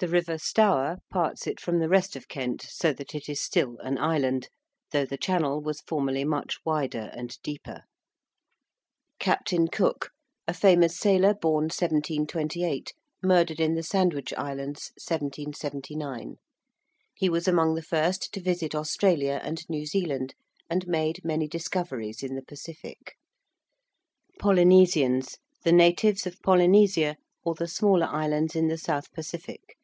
[0.00, 3.78] The river Stour parts it from the rest of Kent, so that it is still
[3.78, 4.48] an 'island,'
[4.92, 7.82] though the channel was formerly much wider and deeper.
[9.18, 10.12] ~Captain Cook~:
[10.46, 12.92] a famous sailor born 1728,
[13.24, 16.36] murdered in the Sandwich Islands 1779.
[17.12, 20.36] He was among the first to visit Australia and New Zealand,
[20.70, 23.16] and made many discoveries in the Pacific.
[24.38, 29.74] ~Polynesians~: the natives of Polynesia, or the smaller islands in the South Pacific.